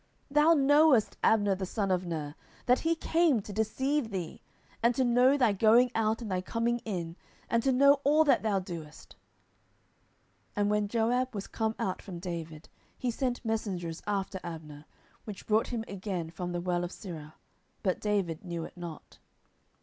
[0.33, 2.33] 10:003:025 Thou knowest Abner the son of Ner,
[2.65, 4.41] that he came to deceive thee,
[4.81, 7.15] and to know thy going out and thy coming in,
[7.51, 9.15] and to know all that thou doest.
[10.55, 12.67] 10:003:026 And when Joab was come out from David,
[12.97, 14.85] he sent messengers after Abner,
[15.25, 17.33] which brought him again from the well of Sirah:
[17.83, 19.19] but David knew it not.